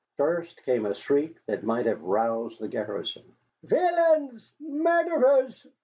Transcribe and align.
First 0.17 0.63
came 0.65 0.87
a 0.87 0.95
shriek 0.95 1.35
that 1.45 1.63
might 1.63 1.85
have 1.85 2.01
roused 2.01 2.59
the 2.59 2.67
garrison. 2.67 3.21
"Villains! 3.63 4.49
Murderers! 4.59 5.67